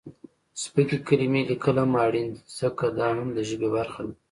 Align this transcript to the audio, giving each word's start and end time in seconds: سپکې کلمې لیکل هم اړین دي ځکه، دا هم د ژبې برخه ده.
سپکې 0.61 0.97
کلمې 1.07 1.41
لیکل 1.49 1.75
هم 1.83 1.91
اړین 2.05 2.27
دي 2.35 2.41
ځکه، 2.59 2.85
دا 2.97 3.07
هم 3.17 3.29
د 3.35 3.39
ژبې 3.49 3.69
برخه 3.75 4.01
ده. 4.07 4.13